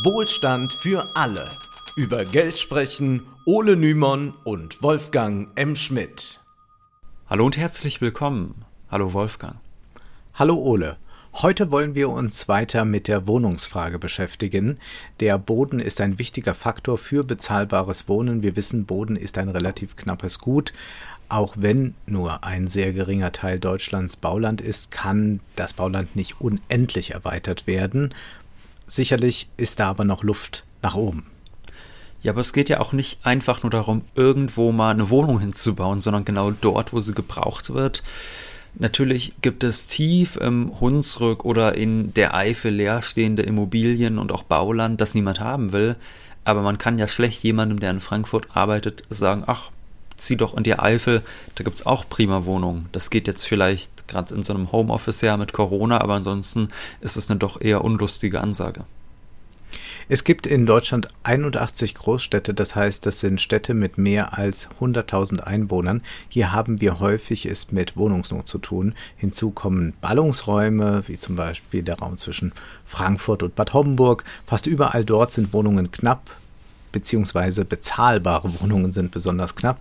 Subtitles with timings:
[0.00, 1.50] Wohlstand für alle.
[1.96, 5.76] Über Geld sprechen Ole Nymon und Wolfgang M.
[5.76, 6.40] Schmidt.
[7.28, 8.64] Hallo und herzlich willkommen.
[8.90, 9.56] Hallo Wolfgang.
[10.32, 10.96] Hallo Ole.
[11.34, 14.78] Heute wollen wir uns weiter mit der Wohnungsfrage beschäftigen.
[15.20, 18.42] Der Boden ist ein wichtiger Faktor für bezahlbares Wohnen.
[18.42, 20.72] Wir wissen, Boden ist ein relativ knappes Gut.
[21.28, 27.12] Auch wenn nur ein sehr geringer Teil Deutschlands Bauland ist, kann das Bauland nicht unendlich
[27.12, 28.14] erweitert werden.
[28.86, 31.26] Sicherlich ist da aber noch Luft nach oben.
[32.22, 36.00] Ja, aber es geht ja auch nicht einfach nur darum, irgendwo mal eine Wohnung hinzubauen,
[36.00, 38.04] sondern genau dort, wo sie gebraucht wird.
[38.74, 45.00] Natürlich gibt es tief im Hunsrück oder in der Eifel leerstehende Immobilien und auch Bauland,
[45.00, 45.96] das niemand haben will.
[46.44, 49.70] Aber man kann ja schlecht jemandem, der in Frankfurt arbeitet, sagen, ach,
[50.16, 51.22] zieh doch in die Eifel,
[51.54, 52.88] da gibt es auch prima Wohnungen.
[52.92, 56.68] Das geht jetzt vielleicht gerade in so einem Homeoffice-Jahr mit Corona, aber ansonsten
[57.00, 58.84] ist es eine doch eher unlustige Ansage.
[60.08, 65.40] Es gibt in Deutschland 81 Großstädte, das heißt, das sind Städte mit mehr als 100.000
[65.40, 66.02] Einwohnern.
[66.28, 68.94] Hier haben wir häufig es mit Wohnungsnot zu tun.
[69.16, 72.52] Hinzu kommen Ballungsräume, wie zum Beispiel der Raum zwischen
[72.84, 74.24] Frankfurt und Bad Homburg.
[74.46, 76.36] Fast überall dort sind Wohnungen knapp,
[76.92, 79.78] beziehungsweise bezahlbare Wohnungen sind besonders knapp.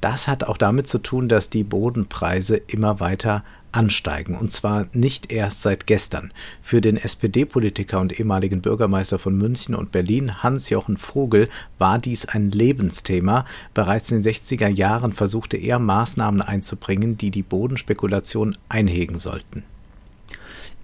[0.00, 4.36] Das hat auch damit zu tun, dass die Bodenpreise immer weiter ansteigen.
[4.36, 6.32] Und zwar nicht erst seit gestern.
[6.62, 12.50] Für den SPD-Politiker und ehemaligen Bürgermeister von München und Berlin, Hans-Jochen Vogel, war dies ein
[12.50, 13.44] Lebensthema.
[13.74, 19.64] Bereits in den 60er Jahren versuchte er Maßnahmen einzubringen, die die Bodenspekulation einhegen sollten.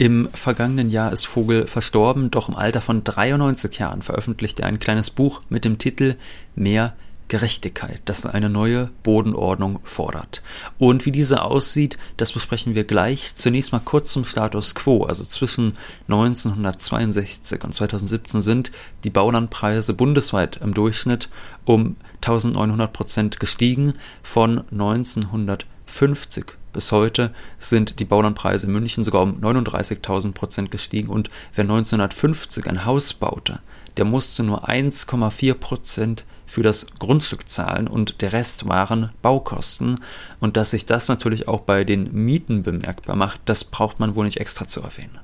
[0.01, 4.79] Im vergangenen Jahr ist Vogel verstorben, doch im Alter von 93 Jahren veröffentlichte er ein
[4.79, 6.15] kleines Buch mit dem Titel
[6.55, 6.95] Mehr
[7.27, 10.45] Gerechtigkeit, das eine neue Bodenordnung fordert.
[10.79, 13.35] Und wie diese aussieht, das besprechen wir gleich.
[13.35, 15.03] Zunächst mal kurz zum Status quo.
[15.03, 18.71] Also zwischen 1962 und 2017 sind
[19.03, 21.29] die Baulandpreise bundesweit im Durchschnitt
[21.65, 23.95] um 1900 Prozent gestiegen.
[24.23, 31.31] Von 1950 bis heute sind die Baulandpreise in München sogar um 39.000 Prozent gestiegen und
[31.55, 33.61] wer 1950 ein Haus baute,
[33.97, 40.01] der musste nur 1,4 Prozent für das Grundstück zahlen und der Rest waren Baukosten.
[40.41, 44.25] Und dass sich das natürlich auch bei den Mieten bemerkbar macht, das braucht man wohl
[44.25, 45.19] nicht extra zu erwähnen.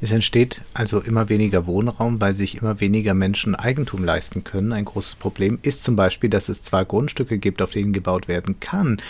[0.00, 4.72] Es entsteht also immer weniger Wohnraum, weil sich immer weniger Menschen Eigentum leisten können.
[4.72, 8.60] Ein großes Problem ist zum Beispiel, dass es zwar Grundstücke gibt, auf denen gebaut werden
[8.60, 9.00] kann,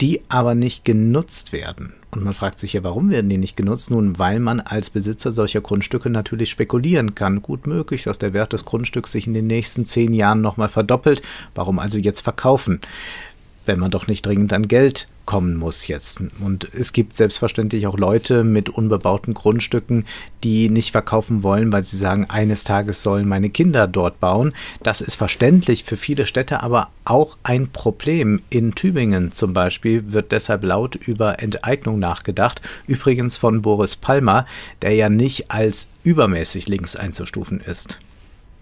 [0.00, 1.94] die aber nicht genutzt werden.
[2.10, 3.90] Und man fragt sich ja, warum werden die nicht genutzt?
[3.90, 7.40] Nun, weil man als Besitzer solcher Grundstücke natürlich spekulieren kann.
[7.40, 11.22] Gut möglich, dass der Wert des Grundstücks sich in den nächsten zehn Jahren nochmal verdoppelt.
[11.54, 12.80] Warum also jetzt verkaufen?
[13.70, 16.20] Wenn man doch nicht dringend an Geld kommen muss jetzt.
[16.40, 20.06] Und es gibt selbstverständlich auch Leute mit unbebauten Grundstücken,
[20.42, 24.54] die nicht verkaufen wollen, weil sie sagen, eines Tages sollen meine Kinder dort bauen.
[24.82, 28.42] Das ist verständlich für viele Städte, aber auch ein Problem.
[28.50, 32.60] In Tübingen zum Beispiel wird deshalb laut über Enteignung nachgedacht.
[32.88, 34.46] Übrigens von Boris Palmer,
[34.82, 38.00] der ja nicht als übermäßig links einzustufen ist.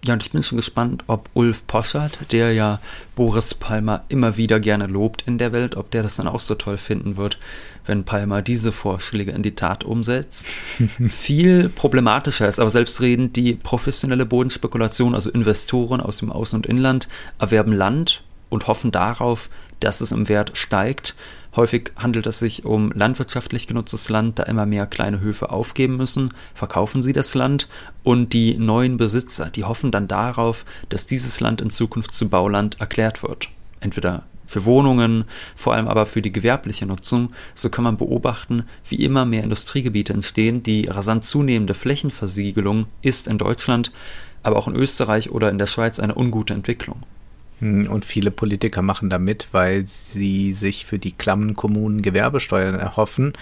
[0.05, 2.79] Ja, und ich bin schon gespannt, ob Ulf Poschert, der ja
[3.15, 6.55] Boris Palmer immer wieder gerne lobt in der Welt, ob der das dann auch so
[6.55, 7.37] toll finden wird,
[7.85, 10.47] wenn Palmer diese Vorschläge in die Tat umsetzt.
[11.09, 17.09] Viel problematischer ist aber selbstredend die professionelle Bodenspekulation, also Investoren aus dem Außen- und Inland
[17.37, 19.49] erwerben Land und hoffen darauf,
[19.81, 21.15] dass es im Wert steigt
[21.55, 26.33] Häufig handelt es sich um landwirtschaftlich genutztes Land, da immer mehr kleine Höfe aufgeben müssen,
[26.53, 27.67] verkaufen sie das Land
[28.03, 32.79] und die neuen Besitzer, die hoffen dann darauf, dass dieses Land in Zukunft zu Bauland
[32.79, 33.49] erklärt wird.
[33.79, 39.03] Entweder für Wohnungen, vor allem aber für die gewerbliche Nutzung, so kann man beobachten, wie
[39.03, 40.63] immer mehr Industriegebiete entstehen.
[40.63, 43.91] Die rasant zunehmende Flächenversiegelung ist in Deutschland,
[44.41, 47.03] aber auch in Österreich oder in der Schweiz eine ungute Entwicklung.
[47.59, 52.75] Hm, und viele Politiker machen da mit, weil sie sich für die klammen Kommunen Gewerbesteuern
[52.75, 53.33] erhoffen.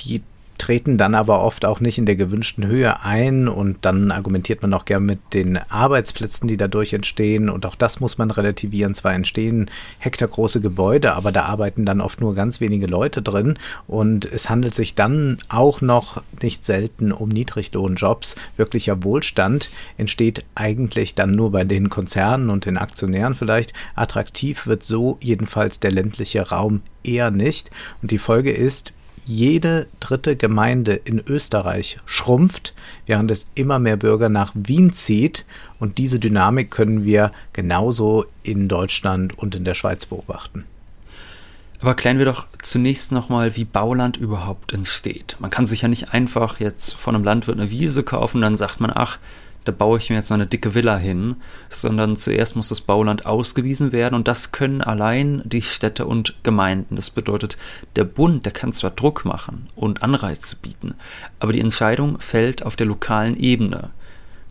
[0.00, 0.22] Die
[0.58, 4.74] treten dann aber oft auch nicht in der gewünschten Höhe ein und dann argumentiert man
[4.74, 8.94] auch gern mit den Arbeitsplätzen, die dadurch entstehen und auch das muss man relativieren.
[8.94, 14.24] Zwar entstehen hektargroße Gebäude, aber da arbeiten dann oft nur ganz wenige Leute drin und
[14.24, 18.36] es handelt sich dann auch noch nicht selten um Niedriglohnjobs.
[18.56, 23.72] Wirklicher Wohlstand entsteht eigentlich dann nur bei den Konzernen und den Aktionären vielleicht.
[23.94, 27.70] Attraktiv wird so jedenfalls der ländliche Raum eher nicht
[28.02, 28.92] und die Folge ist,
[29.26, 32.74] jede dritte Gemeinde in Österreich schrumpft,
[33.06, 35.44] während es immer mehr Bürger nach Wien zieht.
[35.78, 40.64] Und diese Dynamik können wir genauso in Deutschland und in der Schweiz beobachten.
[41.80, 45.36] Aber klären wir doch zunächst nochmal, wie Bauland überhaupt entsteht.
[45.40, 48.80] Man kann sich ja nicht einfach jetzt von einem Landwirt eine Wiese kaufen, dann sagt
[48.80, 49.18] man, ach,
[49.66, 51.36] da baue ich mir jetzt noch eine dicke Villa hin,
[51.68, 56.96] sondern zuerst muss das Bauland ausgewiesen werden und das können allein die Städte und Gemeinden.
[56.96, 57.58] Das bedeutet,
[57.96, 60.94] der Bund, der kann zwar Druck machen und Anreize bieten,
[61.40, 63.90] aber die Entscheidung fällt auf der lokalen Ebene.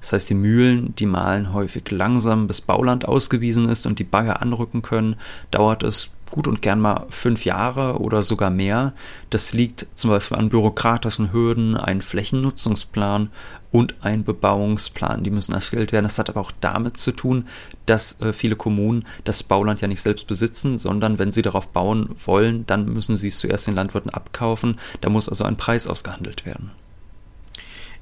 [0.01, 4.41] Das heißt, die Mühlen, die mahlen häufig langsam, bis Bauland ausgewiesen ist und die Bagger
[4.41, 5.15] anrücken können,
[5.49, 8.93] dauert es gut und gern mal fünf Jahre oder sogar mehr.
[9.29, 13.29] Das liegt zum Beispiel an bürokratischen Hürden, ein Flächennutzungsplan
[13.71, 15.23] und ein Bebauungsplan.
[15.23, 16.05] Die müssen erstellt werden.
[16.05, 17.47] Das hat aber auch damit zu tun,
[17.85, 22.15] dass äh, viele Kommunen das Bauland ja nicht selbst besitzen, sondern wenn sie darauf bauen
[22.25, 24.79] wollen, dann müssen sie es zuerst den Landwirten abkaufen.
[25.01, 26.71] Da muss also ein Preis ausgehandelt werden.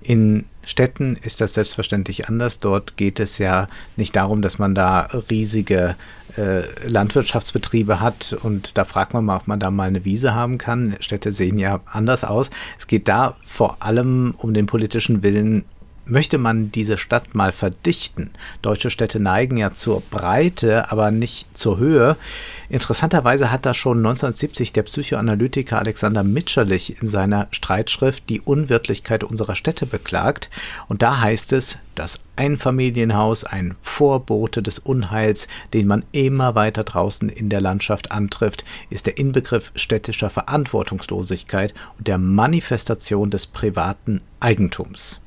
[0.03, 2.59] In Städten ist das selbstverständlich anders.
[2.59, 5.95] Dort geht es ja nicht darum, dass man da riesige
[6.37, 10.57] äh, Landwirtschaftsbetriebe hat und da fragt man mal, ob man da mal eine Wiese haben
[10.57, 10.95] kann.
[10.99, 12.49] Städte sehen ja anders aus.
[12.77, 15.65] Es geht da vor allem um den politischen Willen
[16.05, 18.31] möchte man diese Stadt mal verdichten.
[18.61, 22.17] Deutsche Städte neigen ja zur Breite, aber nicht zur Höhe.
[22.69, 29.55] Interessanterweise hat da schon 1970 der Psychoanalytiker Alexander Mitscherlich in seiner Streitschrift die Unwirtlichkeit unserer
[29.55, 30.49] Städte beklagt.
[30.87, 37.29] Und da heißt es, das Einfamilienhaus, ein Vorbote des Unheils, den man immer weiter draußen
[37.29, 45.21] in der Landschaft antrifft, ist der Inbegriff städtischer Verantwortungslosigkeit und der Manifestation des privaten Eigentums.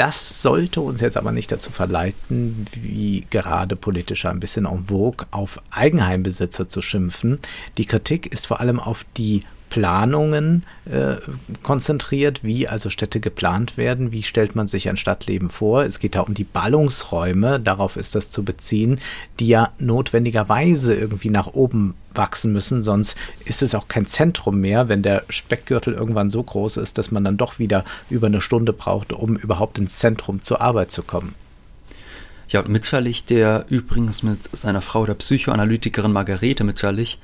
[0.00, 5.26] Das sollte uns jetzt aber nicht dazu verleiten, wie gerade politischer ein bisschen en vogue,
[5.30, 7.38] auf Eigenheimbesitzer zu schimpfen.
[7.76, 11.16] Die Kritik ist vor allem auf die Planungen äh,
[11.62, 15.84] konzentriert, wie also Städte geplant werden, wie stellt man sich ein Stadtleben vor.
[15.84, 19.00] Es geht da um die Ballungsräume, darauf ist das zu beziehen,
[19.38, 24.88] die ja notwendigerweise irgendwie nach oben wachsen müssen, sonst ist es auch kein Zentrum mehr,
[24.88, 28.72] wenn der Speckgürtel irgendwann so groß ist, dass man dann doch wieder über eine Stunde
[28.72, 31.34] braucht, um überhaupt ins Zentrum zur Arbeit zu kommen.
[32.48, 37.20] Ja, und Mitscherlich, der übrigens mit seiner Frau, der Psychoanalytikerin Margarete Mitscherlich,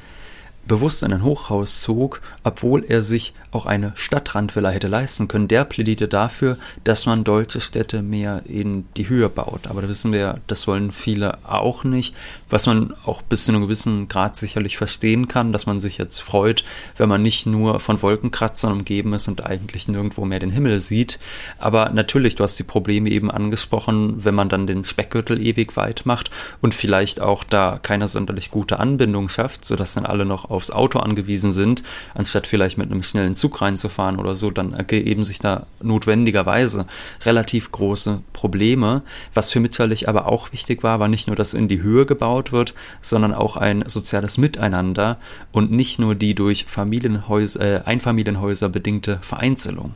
[0.67, 5.65] bewusst in ein Hochhaus zog, obwohl er sich auch eine Stadtrandvilla hätte leisten können, der
[5.65, 9.67] plädierte dafür, dass man deutsche Städte mehr in die Höhe baut.
[9.69, 12.15] Aber da wissen wir, das wollen viele auch nicht,
[12.51, 16.21] was man auch bis zu einem gewissen Grad sicherlich verstehen kann, dass man sich jetzt
[16.21, 16.65] freut,
[16.97, 21.19] wenn man nicht nur von Wolkenkratzern umgeben ist und eigentlich nirgendwo mehr den Himmel sieht.
[21.59, 26.03] Aber natürlich, du hast die Probleme eben angesprochen, wenn man dann den Speckgürtel ewig weit
[26.05, 26.31] macht
[26.61, 30.99] und vielleicht auch da keine sonderlich gute Anbindung schafft, sodass dann alle noch aufs Auto
[30.99, 31.83] angewiesen sind,
[32.15, 36.87] anstatt vielleicht mit einem schnellen Zug reinzufahren oder so, dann ergeben sich da notwendigerweise
[37.25, 39.03] relativ große Probleme.
[39.35, 42.53] Was für Mitscherlich aber auch wichtig war, war nicht nur, dass in die Höhe gebaut
[42.53, 45.19] wird, sondern auch ein soziales Miteinander
[45.53, 49.95] und nicht nur die durch Familienhäuser, äh, Einfamilienhäuser bedingte Vereinzelung.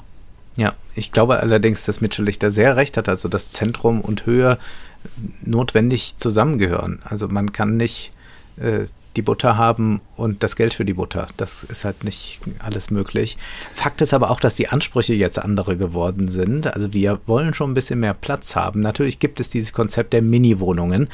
[0.57, 4.59] Ja, ich glaube allerdings, dass Mitscherlich da sehr recht hat, also dass Zentrum und Höhe
[5.43, 7.01] notwendig zusammengehören.
[7.05, 8.13] Also man kann nicht
[8.57, 8.87] äh,
[9.17, 11.27] die Butter haben und das Geld für die Butter.
[11.37, 13.37] Das ist halt nicht alles möglich.
[13.75, 16.67] Fakt ist aber auch, dass die Ansprüche jetzt andere geworden sind.
[16.75, 18.81] Also wir wollen schon ein bisschen mehr Platz haben.
[18.81, 21.09] Natürlich gibt es dieses Konzept der Mini-Wohnungen.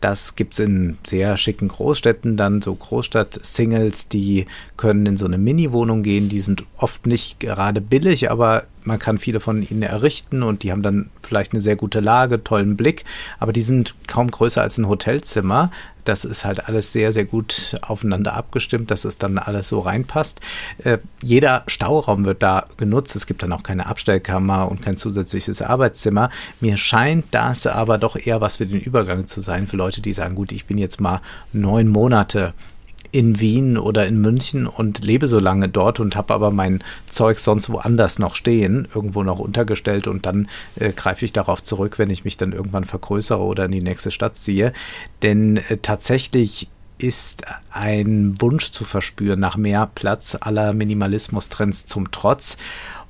[0.00, 4.46] Das gibt es in sehr schicken Großstädten, dann so Großstadt-Singles, die
[4.76, 6.28] können in so eine Mini-Wohnung gehen.
[6.28, 10.72] Die sind oft nicht gerade billig, aber man kann viele von ihnen errichten und die
[10.72, 13.04] haben dann vielleicht eine sehr gute Lage, tollen Blick,
[13.38, 15.70] aber die sind kaum größer als ein Hotelzimmer.
[16.04, 20.40] Das ist halt alles sehr, sehr gut aufeinander abgestimmt, dass es dann alles so reinpasst.
[20.78, 23.14] Äh, jeder Stauraum wird da genutzt.
[23.14, 26.30] Es gibt dann auch keine Abstellkammer und kein zusätzliches Arbeitszimmer.
[26.60, 30.12] Mir scheint das aber doch eher was für den Übergang zu sein, für Leute, die
[30.12, 31.20] sagen, gut, ich bin jetzt mal
[31.52, 32.54] neun Monate
[33.10, 37.38] in Wien oder in München und lebe so lange dort und habe aber mein Zeug
[37.38, 42.10] sonst woanders noch stehen, irgendwo noch untergestellt und dann äh, greife ich darauf zurück, wenn
[42.10, 44.72] ich mich dann irgendwann vergrößere oder in die nächste Stadt ziehe.
[45.22, 46.68] Denn äh, tatsächlich
[46.98, 52.58] ist ein Wunsch zu verspüren nach mehr Platz aller Minimalismus-Trends zum Trotz.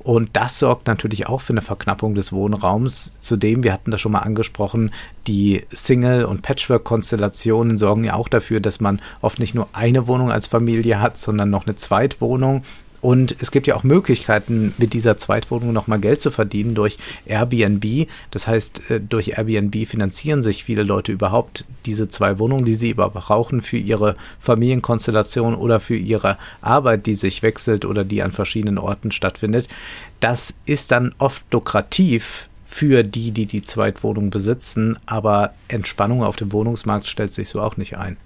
[0.01, 3.21] Und das sorgt natürlich auch für eine Verknappung des Wohnraums.
[3.21, 4.93] Zudem, wir hatten das schon mal angesprochen,
[5.27, 10.31] die Single- und Patchwork-Konstellationen sorgen ja auch dafür, dass man oft nicht nur eine Wohnung
[10.31, 12.63] als Familie hat, sondern noch eine Zweitwohnung
[13.01, 18.09] und es gibt ja auch Möglichkeiten, mit dieser Zweitwohnung nochmal Geld zu verdienen durch Airbnb.
[18.31, 22.95] Das heißt, äh, durch Airbnb finanzieren sich viele Leute überhaupt diese zwei Wohnungen, die sie
[22.95, 28.79] brauchen für ihre Familienkonstellation oder für ihre Arbeit, die sich wechselt oder die an verschiedenen
[28.79, 29.69] Orten stattfindet.
[30.21, 36.53] Das ist dann oft lukrativ für die, die die Zweitwohnung besitzen, aber Entspannung auf dem
[36.53, 38.17] Wohnungsmarkt stellt sich so auch nicht ein.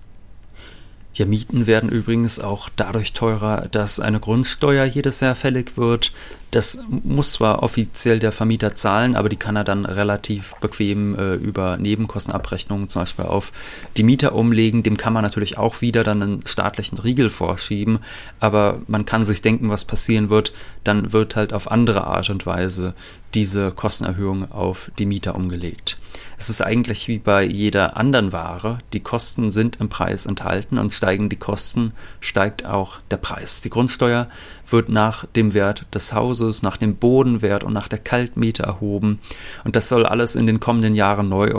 [1.14, 6.12] Ja, Mieten werden übrigens auch dadurch teurer, dass eine Grundsteuer jedes Jahr fällig wird.
[6.52, 11.34] Das muss zwar offiziell der Vermieter zahlen, aber die kann er dann relativ bequem äh,
[11.36, 13.52] über Nebenkostenabrechnungen zum Beispiel auf
[13.96, 14.82] die Mieter umlegen.
[14.82, 18.00] Dem kann man natürlich auch wieder dann einen staatlichen Riegel vorschieben,
[18.38, 20.52] aber man kann sich denken, was passieren wird.
[20.84, 22.92] Dann wird halt auf andere Art und Weise
[23.32, 25.96] diese Kostenerhöhung auf die Mieter umgelegt.
[26.42, 28.78] Es ist eigentlich wie bei jeder anderen Ware.
[28.92, 33.60] Die Kosten sind im Preis enthalten und steigen die Kosten, steigt auch der Preis.
[33.60, 34.28] Die Grundsteuer
[34.68, 39.20] wird nach dem Wert des Hauses, nach dem Bodenwert und nach der Kaltmiete erhoben.
[39.64, 41.54] Und das soll alles in den kommenden Jahren neu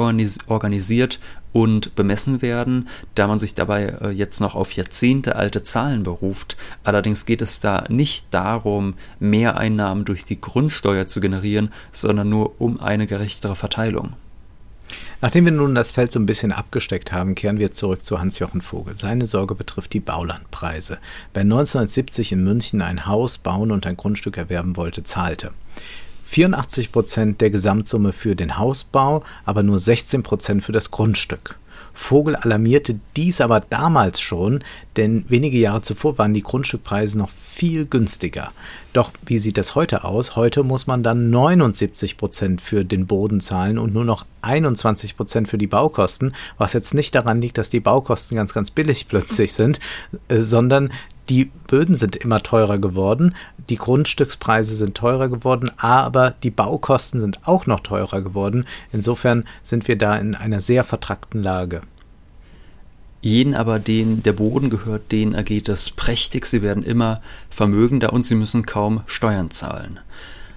[0.48, 1.20] organisiert
[1.54, 6.58] und bemessen werden, da man sich dabei äh, jetzt noch auf Jahrzehnte alte Zahlen beruft.
[6.84, 12.80] Allerdings geht es da nicht darum, Mehreinnahmen durch die Grundsteuer zu generieren, sondern nur um
[12.82, 14.14] eine gerechtere Verteilung.
[15.24, 18.62] Nachdem wir nun das Feld so ein bisschen abgesteckt haben, kehren wir zurück zu Hans-Jochen
[18.62, 18.98] Vogel.
[18.98, 20.98] Seine Sorge betrifft die Baulandpreise.
[21.34, 25.52] Wer 1970 in München ein Haus bauen und ein Grundstück erwerben wollte, zahlte
[26.26, 31.58] 84 Prozent der Gesamtsumme für den Hausbau, aber nur 16 Prozent für das Grundstück.
[31.94, 34.64] Vogel alarmierte dies aber damals schon,
[34.98, 38.52] denn wenige Jahre zuvor waren die Grundstückpreise noch viel günstiger.
[38.94, 40.36] Doch wie sieht das heute aus?
[40.36, 45.48] Heute muss man dann 79 Prozent für den Boden zahlen und nur noch 21 Prozent
[45.48, 49.54] für die Baukosten, was jetzt nicht daran liegt, dass die Baukosten ganz, ganz billig plötzlich
[49.54, 49.80] sind,
[50.28, 50.92] äh, sondern
[51.30, 53.36] die Böden sind immer teurer geworden,
[53.70, 58.66] die Grundstückspreise sind teurer geworden, aber die Baukosten sind auch noch teurer geworden.
[58.92, 61.82] Insofern sind wir da in einer sehr vertrackten Lage.
[63.22, 68.26] Jeden aber, denen der Boden gehört, denen ergeht es prächtig, sie werden immer vermögender und
[68.26, 70.02] sie müssen kaum Steuern zahlen.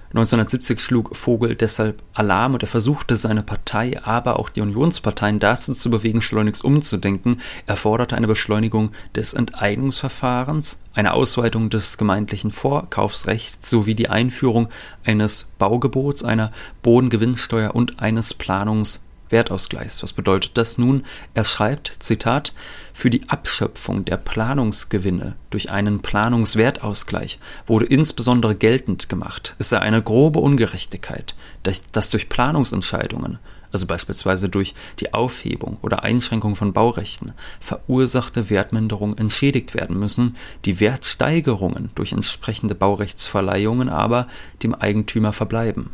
[0.09, 5.73] 1970 schlug Vogel deshalb Alarm und er versuchte seine Partei, aber auch die Unionsparteien dazu
[5.73, 7.41] zu bewegen, schleunigst umzudenken.
[7.65, 14.69] Er forderte eine Beschleunigung des Enteignungsverfahrens, eine Ausweitung des gemeindlichen Vorkaufsrechts sowie die Einführung
[15.05, 20.03] eines Baugebots, einer Bodengewinnsteuer und eines Planungs- Wertausgleichs.
[20.03, 21.03] Was bedeutet das nun?
[21.33, 22.53] Er schreibt, Zitat,
[22.93, 30.01] für die Abschöpfung der Planungsgewinne durch einen Planungswertausgleich wurde insbesondere geltend gemacht, es sei eine
[30.01, 33.39] grobe Ungerechtigkeit, dass durch Planungsentscheidungen,
[33.71, 40.79] also beispielsweise durch die Aufhebung oder Einschränkung von Baurechten, verursachte Wertminderungen entschädigt werden müssen, die
[40.79, 44.27] Wertsteigerungen durch entsprechende Baurechtsverleihungen aber
[44.63, 45.91] dem Eigentümer verbleiben.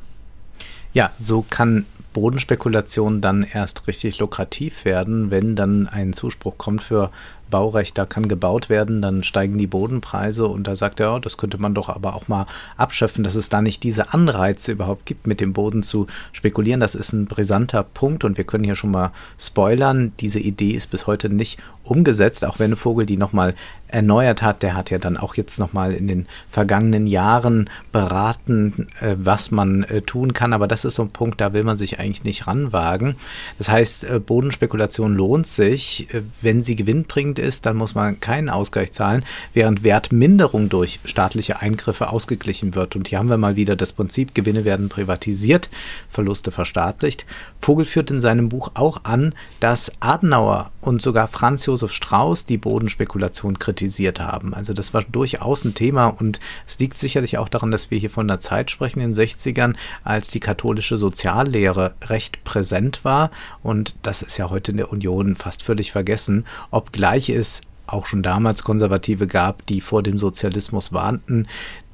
[0.94, 7.12] Ja, so kann Bodenspekulation dann erst richtig lukrativ werden, wenn dann ein Zuspruch kommt für
[7.54, 11.38] Baurecht, da kann gebaut werden, dann steigen die Bodenpreise und da sagt er, oh, das
[11.38, 15.28] könnte man doch aber auch mal abschöpfen, dass es da nicht diese Anreize überhaupt gibt,
[15.28, 16.80] mit dem Boden zu spekulieren.
[16.80, 20.14] Das ist ein brisanter Punkt und wir können hier schon mal spoilern.
[20.20, 23.54] Diese Idee ist bis heute nicht umgesetzt, auch wenn Vogel die nochmal
[23.94, 24.64] erneuert hat.
[24.64, 29.84] Der hat ja dann auch jetzt nochmal in den vergangenen Jahren beraten, äh, was man
[29.84, 30.54] äh, tun kann.
[30.54, 33.16] Aber das ist so ein Punkt, da will man sich eigentlich nicht ranwagen.
[33.58, 38.50] Das heißt, äh, Bodenspekulation lohnt sich, äh, wenn sie gewinnbringend ist, dann muss man keinen
[38.50, 39.24] Ausgleich zahlen,
[39.54, 42.96] während Wertminderung durch staatliche Eingriffe ausgeglichen wird.
[42.96, 45.70] Und hier haben wir mal wieder das Prinzip, Gewinne werden privatisiert,
[46.10, 47.26] Verluste verstaatlicht.
[47.60, 52.58] Vogel führt in seinem Buch auch an, dass Adenauer und sogar Franz Josef Strauß die
[52.58, 54.54] Bodenspekulation kritisiert haben.
[54.54, 58.10] Also das war durchaus ein Thema und es liegt sicherlich auch daran, dass wir hier
[58.10, 63.30] von der Zeit sprechen in den 60ern, als die katholische Soziallehre recht präsent war
[63.62, 68.24] und das ist ja heute in der Union fast völlig vergessen, obgleich es auch schon
[68.24, 71.48] damals Konservative gab, die vor dem Sozialismus warnten.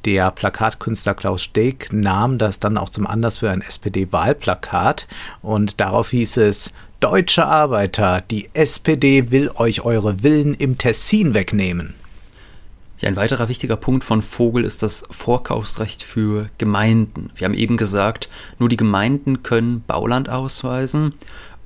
[0.05, 5.08] Der Plakatkünstler Klaus Steg nahm das dann auch zum Anlass für ein SPD-Wahlplakat
[5.41, 11.93] und darauf hieß es, Deutsche Arbeiter, die SPD will euch eure Villen im Tessin wegnehmen.
[12.99, 17.31] Ja, ein weiterer wichtiger Punkt von Vogel ist das Vorkaufsrecht für Gemeinden.
[17.35, 18.27] Wir haben eben gesagt,
[18.57, 21.13] nur die Gemeinden können Bauland ausweisen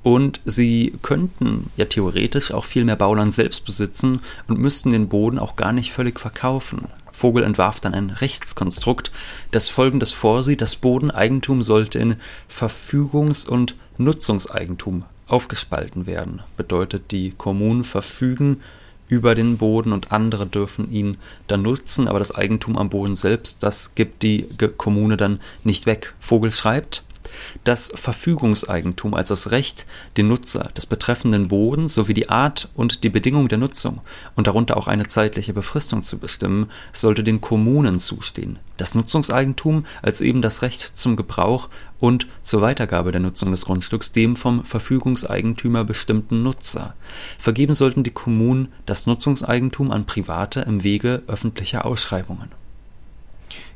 [0.04, 5.40] und sie könnten ja theoretisch auch viel mehr Bauland selbst besitzen und müssten den Boden
[5.40, 6.86] auch gar nicht völlig verkaufen.
[7.10, 9.10] Vogel entwarf dann ein Rechtskonstrukt,
[9.50, 12.16] das folgendes vorsieht, das Bodeneigentum sollte in
[12.48, 16.42] Verfügungs- und Nutzungseigentum aufgespalten werden.
[16.56, 18.60] Bedeutet, die Kommunen verfügen
[19.08, 23.62] über den Boden und andere dürfen ihn dann nutzen, aber das Eigentum am Boden selbst,
[23.62, 26.14] das gibt die Kommune dann nicht weg.
[26.20, 27.04] Vogel schreibt,
[27.64, 29.86] das Verfügungseigentum als das Recht,
[30.16, 34.00] den Nutzer des betreffenden Bodens sowie die Art und die Bedingung der Nutzung
[34.34, 38.58] und darunter auch eine zeitliche Befristung zu bestimmen, sollte den Kommunen zustehen.
[38.76, 41.68] Das Nutzungseigentum als eben das Recht zum Gebrauch
[42.00, 46.94] und zur Weitergabe der Nutzung des Grundstücks dem vom Verfügungseigentümer bestimmten Nutzer.
[47.38, 52.63] Vergeben sollten die Kommunen das Nutzungseigentum an Private im Wege öffentlicher Ausschreibungen.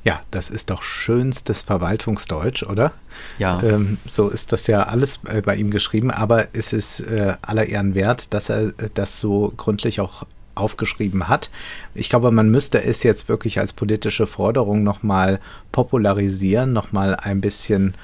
[0.05, 2.93] Ja, das ist doch schönstes Verwaltungsdeutsch, oder?
[3.39, 3.61] Ja.
[3.63, 7.67] Ähm, so ist das ja alles äh, bei ihm geschrieben, aber es ist äh, aller
[7.67, 10.25] Ehren wert, dass er äh, das so gründlich auch
[10.55, 11.51] aufgeschrieben hat.
[11.95, 15.41] Ich glaube, man müsste es jetzt wirklich als politische Forderung nochmal
[15.73, 17.95] popularisieren, nochmal ein bisschen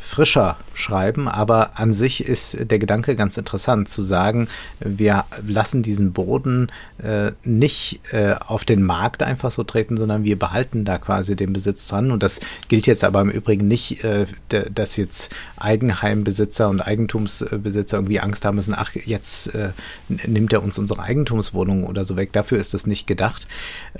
[0.00, 4.48] frischer schreiben, aber an sich ist der Gedanke ganz interessant zu sagen,
[4.80, 6.70] wir lassen diesen Boden
[7.02, 11.52] äh, nicht äh, auf den Markt einfach so treten, sondern wir behalten da quasi den
[11.52, 12.10] Besitz dran.
[12.10, 18.20] Und das gilt jetzt aber im Übrigen nicht, äh, dass jetzt Eigenheimbesitzer und Eigentumsbesitzer irgendwie
[18.20, 19.70] Angst haben müssen, ach, jetzt äh,
[20.08, 22.32] nimmt er uns unsere Eigentumswohnungen oder so weg.
[22.32, 23.46] Dafür ist es nicht gedacht.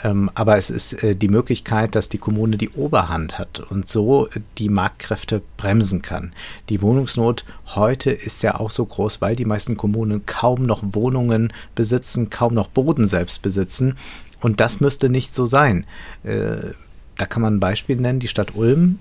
[0.03, 4.29] Ähm, aber es ist äh, die Möglichkeit, dass die Kommune die Oberhand hat und so
[4.59, 6.33] die Marktkräfte bremsen kann.
[6.69, 11.53] Die Wohnungsnot heute ist ja auch so groß, weil die meisten Kommunen kaum noch Wohnungen
[11.75, 13.97] besitzen, kaum noch Boden selbst besitzen.
[14.41, 15.87] Und das müsste nicht so sein.
[16.23, 16.73] Äh,
[17.17, 18.21] da kann man ein Beispiel nennen.
[18.21, 18.99] Die Stadt Ulm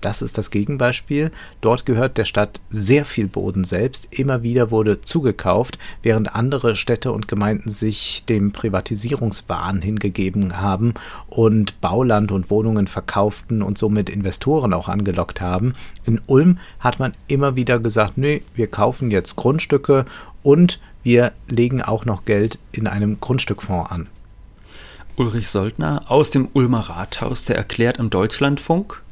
[0.00, 1.30] das ist das Gegenbeispiel.
[1.60, 4.08] Dort gehört der Stadt sehr viel Boden selbst.
[4.10, 10.94] Immer wieder wurde zugekauft, während andere Städte und Gemeinden sich dem Privatisierungswahn hingegeben haben
[11.28, 15.74] und Bauland und Wohnungen verkauften und somit Investoren auch angelockt haben.
[16.04, 20.06] In Ulm hat man immer wieder gesagt, nee, wir kaufen jetzt Grundstücke
[20.42, 24.06] und wir legen auch noch Geld in einem Grundstückfonds an.
[25.16, 29.02] Ulrich Soldner aus dem Ulmer Rathaus, der erklärt im Deutschlandfunk,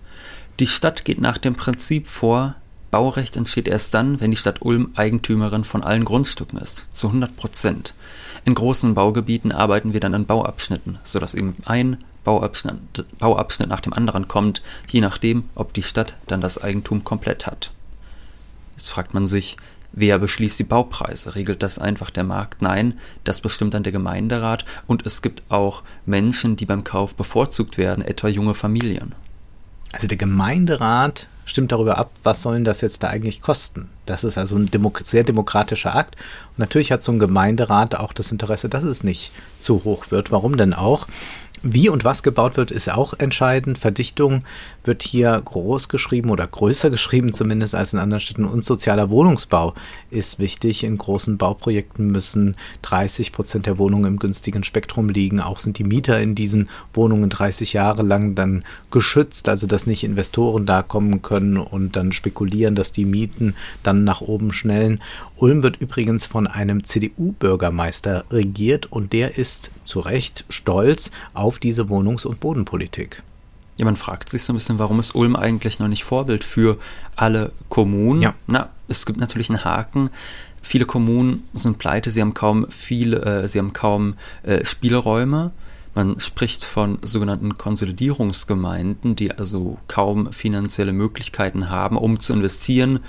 [0.60, 2.56] die Stadt geht nach dem Prinzip vor,
[2.90, 7.36] Baurecht entsteht erst dann, wenn die Stadt Ulm Eigentümerin von allen Grundstücken ist, zu 100
[7.36, 7.94] Prozent.
[8.44, 13.92] In großen Baugebieten arbeiten wir dann in Bauabschnitten, sodass eben ein Bauabschnitt, Bauabschnitt nach dem
[13.92, 17.72] anderen kommt, je nachdem, ob die Stadt dann das Eigentum komplett hat.
[18.76, 19.58] Jetzt fragt man sich,
[19.92, 21.34] wer beschließt die Baupreise?
[21.34, 22.62] Regelt das einfach der Markt?
[22.62, 27.76] Nein, das bestimmt dann der Gemeinderat und es gibt auch Menschen, die beim Kauf bevorzugt
[27.76, 29.14] werden, etwa junge Familien.
[29.92, 33.88] Also der Gemeinderat stimmt darüber ab, was sollen das jetzt da eigentlich kosten.
[34.06, 36.16] Das ist also ein Demo sehr demokratischer Akt.
[36.50, 40.30] Und natürlich hat so ein Gemeinderat auch das Interesse, dass es nicht zu hoch wird.
[40.30, 41.06] Warum denn auch?
[41.62, 43.78] Wie und was gebaut wird, ist auch entscheidend.
[43.78, 44.44] Verdichtung
[44.84, 48.44] wird hier groß geschrieben oder größer geschrieben zumindest als in anderen Städten.
[48.44, 49.74] Und sozialer Wohnungsbau
[50.10, 50.84] ist wichtig.
[50.84, 55.40] In großen Bauprojekten müssen 30 Prozent der Wohnungen im günstigen Spektrum liegen.
[55.40, 60.04] Auch sind die Mieter in diesen Wohnungen 30 Jahre lang dann geschützt, also dass nicht
[60.04, 65.00] Investoren da kommen können und dann spekulieren, dass die Mieten dann nach oben schnellen.
[65.36, 71.88] Ulm wird übrigens von einem CDU-Bürgermeister regiert und der ist zu Recht stolz auf diese
[71.88, 73.22] Wohnungs- und Bodenpolitik.
[73.78, 76.78] Ja, man fragt sich so ein bisschen, warum ist Ulm eigentlich noch nicht Vorbild für
[77.16, 78.20] alle Kommunen?
[78.20, 78.34] Ja.
[78.46, 80.10] Na, es gibt natürlich einen Haken.
[80.62, 85.52] Viele Kommunen sind pleite, sie haben kaum viele, äh, sie haben kaum äh, Spielräume.
[85.94, 93.00] Man spricht von sogenannten Konsolidierungsgemeinden, die also kaum finanzielle Möglichkeiten haben, um zu investieren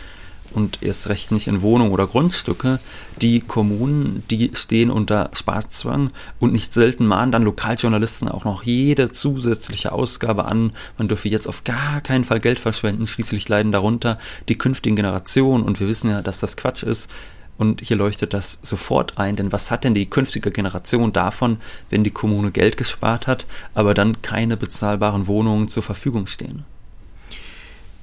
[0.54, 2.80] und erst recht nicht in Wohnungen oder Grundstücke.
[3.22, 9.12] Die Kommunen, die stehen unter Sparzwang und nicht selten mahnen dann Lokaljournalisten auch noch jede
[9.12, 10.74] zusätzliche Ausgabe an.
[10.98, 13.08] Man dürfe jetzt auf gar keinen Fall Geld verschwenden.
[13.08, 17.10] Schließlich leiden darunter die künftigen Generationen und wir wissen ja, dass das Quatsch ist.
[17.58, 21.58] Und hier leuchtet das sofort ein, denn was hat denn die künftige Generation davon,
[21.90, 26.64] wenn die Kommune Geld gespart hat, aber dann keine bezahlbaren Wohnungen zur Verfügung stehen?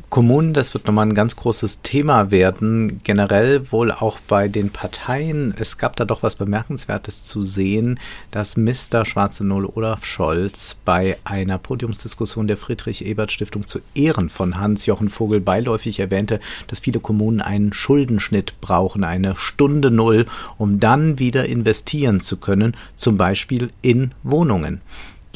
[0.08, 5.52] Kommunen, das wird nochmal ein ganz großes Thema werden, generell wohl auch bei den Parteien.
[5.58, 7.98] Es gab da doch was Bemerkenswertes zu sehen,
[8.30, 9.04] dass Mr.
[9.04, 15.98] Schwarze Null Olaf Scholz bei einer Podiumsdiskussion der Friedrich-Ebert-Stiftung zu Ehren von Hans-Jochen Vogel beiläufig
[15.98, 16.38] erwähnte,
[16.68, 22.76] dass viele Kommunen einen Schuldenschnitt brauchen, eine Stunde Null, um dann wieder investieren zu können,
[22.94, 24.80] zum Beispiel in Wohnungen.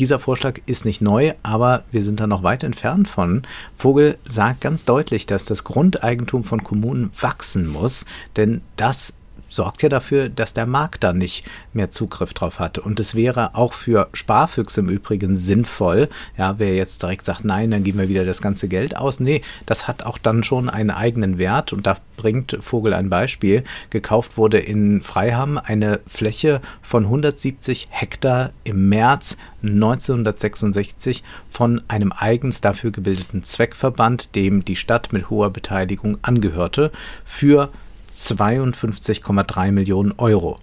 [0.01, 3.43] Dieser Vorschlag ist nicht neu, aber wir sind da noch weit entfernt von.
[3.77, 9.13] Vogel sagt ganz deutlich, dass das Grundeigentum von Kommunen wachsen muss, denn das
[9.51, 12.79] sorgt ja dafür, dass der Markt da nicht mehr Zugriff drauf hat.
[12.79, 16.09] Und es wäre auch für Sparfüchse im Übrigen sinnvoll,
[16.39, 19.21] ja, wer jetzt direkt sagt, nein, dann geben wir wieder das ganze Geld aus.
[19.21, 23.65] Nee, das hat auch dann schon einen eigenen Wert und da bringt Vogel ein Beispiel.
[23.91, 32.61] Gekauft wurde in Freiham eine Fläche von 170 Hektar im März 1966 von einem eigens
[32.61, 36.93] dafür gebildeten Zweckverband, dem die Stadt mit hoher Beteiligung angehörte,
[37.25, 37.71] für
[38.16, 40.57] 52,3 Millionen Euro.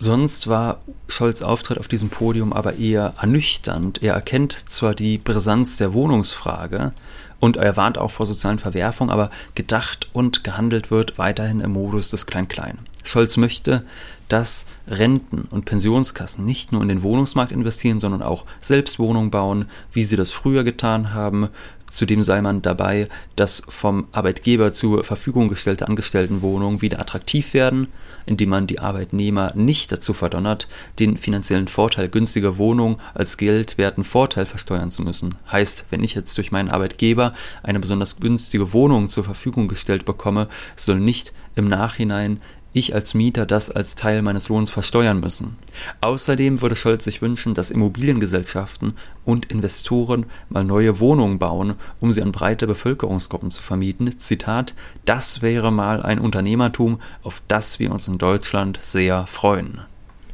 [0.00, 4.00] Sonst war Scholz Auftritt auf diesem Podium aber eher ernüchternd.
[4.00, 6.92] Er erkennt zwar die Brisanz der Wohnungsfrage
[7.40, 12.10] und er warnt auch vor sozialen Verwerfungen, aber gedacht und gehandelt wird weiterhin im Modus
[12.10, 12.78] des Klein-Klein.
[13.02, 13.84] Scholz möchte,
[14.28, 19.66] dass Renten- und Pensionskassen nicht nur in den Wohnungsmarkt investieren, sondern auch selbst Wohnungen bauen,
[19.90, 21.48] wie sie das früher getan haben.
[21.90, 27.88] Zudem sei man dabei, dass vom Arbeitgeber zur Verfügung gestellte Angestelltenwohnungen wieder attraktiv werden
[28.28, 34.44] indem man die Arbeitnehmer nicht dazu verdonnert, den finanziellen Vorteil günstiger Wohnungen als geldwerten Vorteil
[34.44, 35.36] versteuern zu müssen.
[35.50, 40.48] Heißt, wenn ich jetzt durch meinen Arbeitgeber eine besonders günstige Wohnung zur Verfügung gestellt bekomme,
[40.76, 42.42] soll nicht im Nachhinein
[42.78, 45.56] ich als Mieter das als Teil meines Lohns versteuern müssen.
[46.00, 52.22] Außerdem würde Scholz sich wünschen, dass Immobiliengesellschaften und Investoren mal neue Wohnungen bauen, um sie
[52.22, 54.18] an breite Bevölkerungsgruppen zu vermieten.
[54.18, 59.80] Zitat, das wäre mal ein Unternehmertum, auf das wir uns in Deutschland sehr freuen.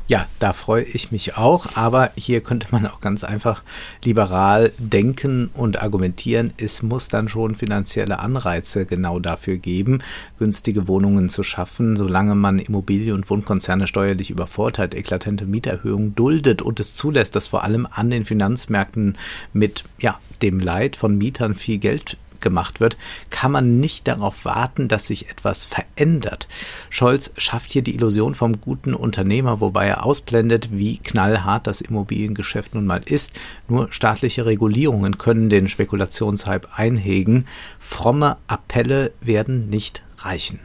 [0.07, 3.63] Ja, da freue ich mich auch, aber hier könnte man auch ganz einfach
[4.05, 6.53] liberal denken und argumentieren.
[6.59, 10.03] Es muss dann schon finanzielle Anreize genau dafür geben,
[10.39, 16.81] günstige Wohnungen zu schaffen, solange man Immobilien- und Wohnkonzerne steuerlich übervorteilt, eklatante Mieterhöhungen duldet und
[16.81, 19.17] es zulässt, dass vor allem an den Finanzmärkten
[19.55, 22.97] mit ja, dem Leid von Mietern viel Geld gemacht wird,
[23.31, 26.47] kann man nicht darauf warten, dass sich etwas verändert.
[26.91, 32.75] Scholz schafft hier die Illusion vom guten Unternehmer, wobei er ausblendet, wie knallhart das Immobiliengeschäft
[32.75, 33.33] nun mal ist.
[33.67, 37.47] Nur staatliche Regulierungen können den Spekulationshype einhegen.
[37.81, 40.61] Fromme Appelle werden nicht reichen.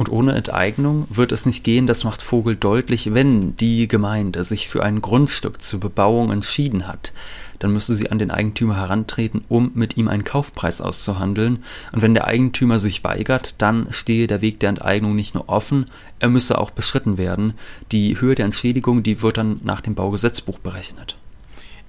[0.00, 4.66] Und ohne Enteignung wird es nicht gehen, das macht Vogel deutlich, wenn die Gemeinde sich
[4.66, 7.12] für ein Grundstück zur Bebauung entschieden hat
[7.60, 11.62] dann müsste sie an den Eigentümer herantreten, um mit ihm einen Kaufpreis auszuhandeln.
[11.92, 15.86] Und wenn der Eigentümer sich weigert, dann stehe der Weg der Enteignung nicht nur offen,
[16.18, 17.52] er müsse auch beschritten werden.
[17.92, 21.16] Die Höhe der Entschädigung, die wird dann nach dem Baugesetzbuch berechnet.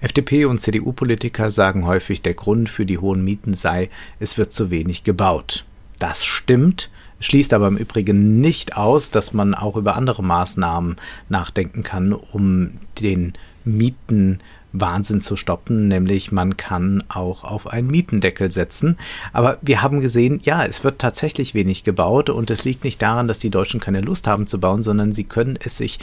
[0.01, 4.71] FDP und CDU-Politiker sagen häufig, der Grund für die hohen Mieten sei, es wird zu
[4.71, 5.63] wenig gebaut.
[5.99, 6.89] Das stimmt,
[7.21, 10.97] schließt aber im Übrigen nicht aus, dass man auch über andere Maßnahmen
[11.29, 14.39] nachdenken kann, um den Mieten
[14.73, 18.97] Wahnsinn zu stoppen, nämlich man kann auch auf einen Mietendeckel setzen.
[19.33, 23.27] Aber wir haben gesehen, ja, es wird tatsächlich wenig gebaut und es liegt nicht daran,
[23.27, 25.99] dass die Deutschen keine Lust haben zu bauen, sondern sie können es sich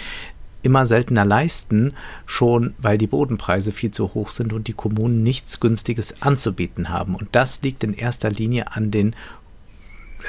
[0.62, 1.94] immer seltener leisten,
[2.26, 7.14] schon weil die Bodenpreise viel zu hoch sind und die Kommunen nichts Günstiges anzubieten haben.
[7.14, 9.14] Und das liegt in erster Linie an den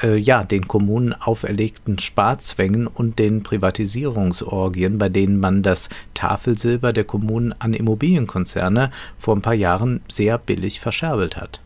[0.02, 7.04] äh, ja, den Kommunen auferlegten Sparzwängen und den Privatisierungsorgien, bei denen man das Tafelsilber der
[7.04, 11.60] Kommunen an Immobilienkonzerne vor ein paar Jahren sehr billig verscherbelt hat.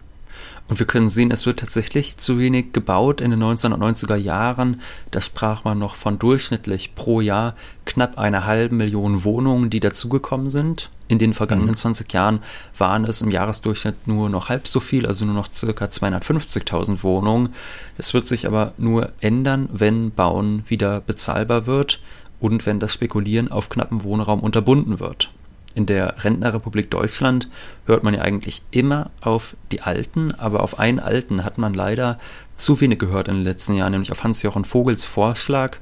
[0.67, 4.81] Und wir können sehen, es wird tatsächlich zu wenig gebaut in den 1990er Jahren.
[5.11, 10.49] Da sprach man noch von durchschnittlich pro Jahr knapp einer halben Million Wohnungen, die dazugekommen
[10.49, 10.91] sind.
[11.07, 11.77] In den vergangenen mhm.
[11.77, 12.41] 20 Jahren
[12.79, 17.51] waren es im Jahresdurchschnitt nur noch halb so viel, also nur noch circa 250.000 Wohnungen.
[17.99, 22.01] Es wird sich aber nur ändern, wenn Bauen wieder bezahlbar wird
[22.41, 25.31] und wenn das Spekulieren auf knappen Wohnraum unterbunden wird
[25.75, 27.49] in der Rentnerrepublik Deutschland
[27.87, 32.19] hört man ja eigentlich immer auf die Alten, aber auf einen Alten hat man leider
[32.55, 35.79] zu wenig gehört in den letzten Jahren, nämlich auf Hans-Jochen Vogels Vorschlag.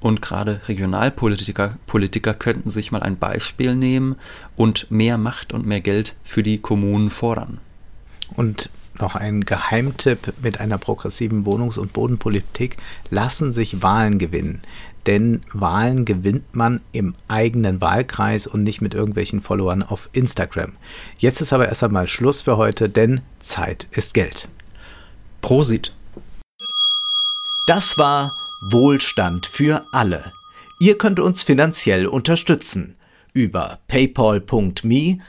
[0.00, 4.16] Und gerade Regionalpolitiker Politiker könnten sich mal ein Beispiel nehmen
[4.56, 7.58] und mehr Macht und mehr Geld für die Kommunen fordern.
[8.34, 12.78] Und noch ein Geheimtipp mit einer progressiven Wohnungs- und Bodenpolitik
[13.10, 14.62] lassen sich Wahlen gewinnen
[15.06, 20.72] denn Wahlen gewinnt man im eigenen Wahlkreis und nicht mit irgendwelchen Followern auf Instagram.
[21.18, 24.48] Jetzt ist aber erst einmal Schluss für heute, denn Zeit ist Geld.
[25.40, 25.94] Prosit.
[27.66, 30.32] Das war Wohlstand für alle.
[30.80, 32.96] Ihr könnt uns finanziell unterstützen
[33.36, 35.22] über paypal.me-ole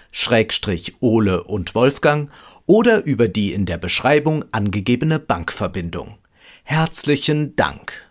[1.43, 2.31] und Wolfgang
[2.65, 6.17] oder über die in der Beschreibung angegebene Bankverbindung.
[6.63, 8.06] Herzlichen Dank.